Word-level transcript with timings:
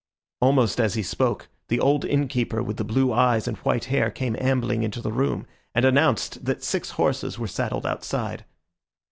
Almost 0.39 0.79
as 0.81 0.95
he 0.95 1.03
spoke, 1.03 1.47
the 1.67 1.79
old 1.79 2.05
innkeeper 2.05 2.63
with 2.63 2.77
the 2.77 2.83
blue 2.83 3.13
eyes 3.13 3.47
and 3.47 3.55
white 3.57 3.85
hair 3.85 4.09
came 4.09 4.35
ambling 4.39 4.81
into 4.81 4.99
the 4.99 5.11
room, 5.11 5.45
and 5.75 5.85
announced 5.85 6.43
that 6.43 6.63
six 6.63 6.89
horses 6.97 7.37
were 7.37 7.45
saddled 7.45 7.85
outside. 7.85 8.43